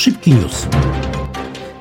[0.00, 0.66] Szybki news.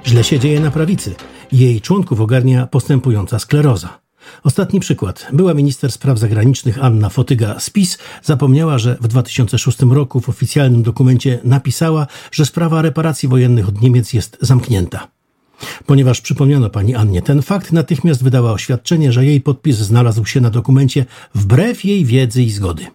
[0.05, 1.15] Źle się dzieje na prawicy.
[1.51, 3.99] Jej członków ogarnia postępująca skleroza.
[4.43, 5.27] Ostatni przykład.
[5.33, 10.83] Była minister spraw zagranicznych Anna Fotyga z PiS zapomniała, że w 2006 roku w oficjalnym
[10.83, 15.07] dokumencie napisała, że sprawa reparacji wojennych od Niemiec jest zamknięta.
[15.85, 20.49] Ponieważ przypomniano pani Annie ten fakt, natychmiast wydała oświadczenie, że jej podpis znalazł się na
[20.49, 21.05] dokumencie
[21.35, 22.85] wbrew jej wiedzy i zgody.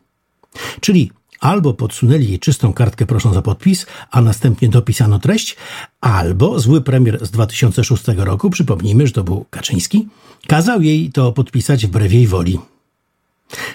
[0.80, 1.10] Czyli
[1.44, 5.56] albo podsunęli jej czystą kartkę prosząc o podpis, a następnie dopisano treść,
[6.00, 10.08] albo zły premier z 2006 roku, przypomnijmy, że to był Kaczyński,
[10.46, 12.58] kazał jej to podpisać wbrew jej woli.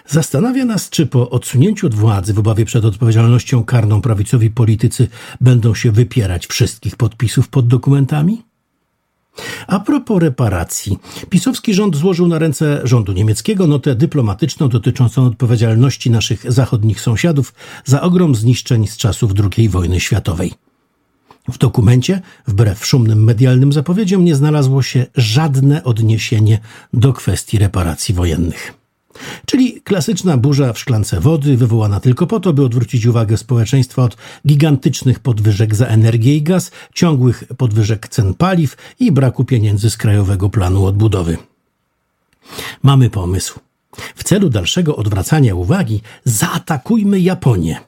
[0.07, 5.07] Zastanawia nas, czy po odsunięciu od władzy w obawie przed odpowiedzialnością karną prawicowi politycy
[5.41, 8.48] będą się wypierać wszystkich podpisów pod dokumentami?
[9.67, 10.99] A propos reparacji.
[11.29, 17.53] Pisowski rząd złożył na ręce rządu niemieckiego notę dyplomatyczną dotyczącą odpowiedzialności naszych zachodnich sąsiadów
[17.85, 20.53] za ogrom zniszczeń z czasów II wojny światowej.
[21.49, 26.59] W dokumencie, wbrew szumnym medialnym zapowiedziom, nie znalazło się żadne odniesienie
[26.93, 28.78] do kwestii reparacji wojennych.
[29.45, 34.17] Czyli klasyczna burza w szklance wody, wywołana tylko po to, by odwrócić uwagę społeczeństwa od
[34.47, 40.49] gigantycznych podwyżek za energię i gaz, ciągłych podwyżek cen paliw i braku pieniędzy z Krajowego
[40.49, 41.37] Planu Odbudowy.
[42.83, 43.59] Mamy pomysł.
[44.15, 47.79] W celu dalszego odwracania uwagi zaatakujmy Japonię.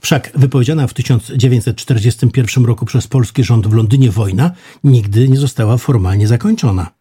[0.00, 4.50] Wszak wypowiedziana w 1941 roku przez polski rząd w Londynie wojna
[4.84, 6.95] nigdy nie została formalnie zakończona.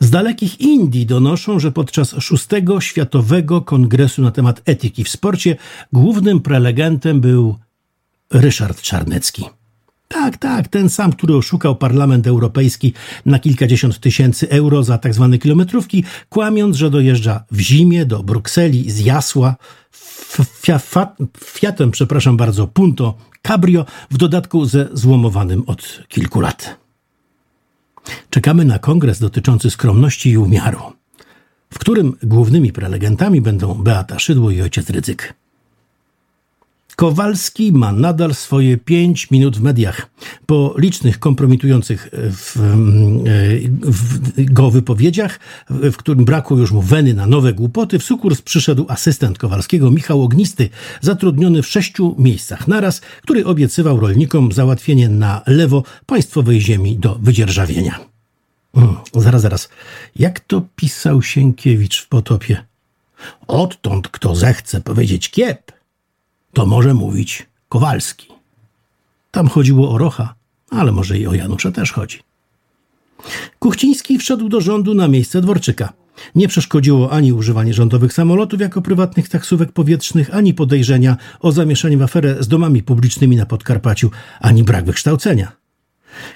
[0.00, 5.56] Z dalekich Indii donoszą, że podczas szóstego Światowego Kongresu na temat etyki w sporcie
[5.92, 7.58] głównym prelegentem był
[8.30, 9.44] Ryszard Czarnecki.
[10.08, 12.92] Tak, tak, ten sam, który oszukał Parlament Europejski
[13.26, 18.90] na kilkadziesiąt tysięcy euro za tak zwane kilometrówki, kłamiąc, że dojeżdża w zimie do Brukseli
[18.90, 19.56] z Jasła
[21.44, 26.87] Fiatem, przepraszam bardzo, Punto Cabrio, w dodatku ze złomowanym od kilku lat.
[28.30, 30.80] Czekamy na kongres dotyczący skromności i umiaru,
[31.70, 35.34] w którym głównymi prelegentami będą Beata Szydło i ojciec Rydzyk.
[36.98, 40.10] Kowalski ma nadal swoje pięć minut w mediach.
[40.46, 42.56] Po licznych kompromitujących w,
[43.82, 48.86] w, go wypowiedziach, w którym brakło już mu weny na nowe głupoty, w sukurs przyszedł
[48.88, 50.68] asystent Kowalskiego Michał Ognisty,
[51.00, 57.98] zatrudniony w sześciu miejscach naraz, który obiecywał rolnikom załatwienie na lewo państwowej ziemi do wydzierżawienia.
[58.74, 59.68] Hmm, zaraz, zaraz.
[60.16, 62.64] Jak to pisał Sienkiewicz w Potopie?
[63.46, 65.77] Odtąd kto zechce powiedzieć kiep,
[66.52, 68.28] to może mówić Kowalski.
[69.30, 70.34] Tam chodziło o Rocha,
[70.70, 72.18] ale może i o Janusza też chodzi.
[73.58, 75.92] Kuchciński wszedł do rządu na miejsce Dworczyka.
[76.34, 82.02] Nie przeszkodziło ani używanie rządowych samolotów jako prywatnych taksówek powietrznych, ani podejrzenia o zamieszanie w
[82.02, 84.10] aferę z domami publicznymi na Podkarpaciu,
[84.40, 85.52] ani brak wykształcenia.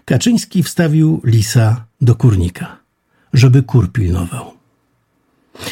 [0.05, 2.77] Kaczyński wstawił lisa do kurnika,
[3.33, 4.62] żeby kur pilnował.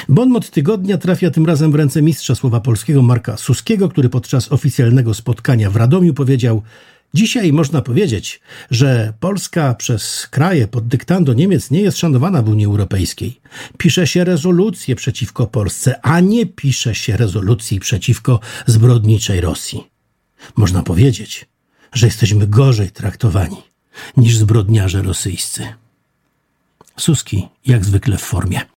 [0.08, 5.14] Bonmot tygodnia trafia tym razem w ręce mistrza słowa polskiego Marka Suskiego, który podczas oficjalnego
[5.14, 6.62] spotkania w Radomiu powiedział:
[7.14, 12.66] Dzisiaj można powiedzieć, że Polska przez kraje pod dyktando Niemiec nie jest szanowana w Unii
[12.66, 13.40] Europejskiej.
[13.78, 19.84] Pisze się rezolucje przeciwko Polsce, a nie pisze się rezolucji przeciwko zbrodniczej Rosji.
[20.56, 21.48] Można powiedzieć,
[21.92, 23.56] że jesteśmy gorzej traktowani
[24.16, 25.66] niż zbrodniarze rosyjscy.
[26.96, 28.60] Suski, jak zwykle w formie.